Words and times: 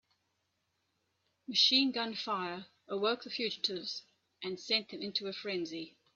Machine 1.47 1.91
gun 1.91 2.15
fire 2.15 2.65
awoke 2.87 3.21
the 3.23 3.29
fugitives 3.29 4.01
and 4.41 4.59
sent 4.59 4.89
them 4.89 5.03
into 5.03 5.27
a 5.27 5.31
frenzy. 5.33 5.95